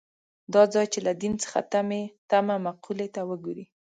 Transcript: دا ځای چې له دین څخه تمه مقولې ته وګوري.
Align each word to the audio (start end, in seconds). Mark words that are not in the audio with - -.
دا 0.53 0.63
ځای 0.73 0.85
چې 0.93 0.99
له 1.07 1.13
دین 1.21 1.33
څخه 1.43 1.59
تمه 2.31 2.55
مقولې 2.67 3.07
ته 3.15 3.21
وګوري. 3.29 3.65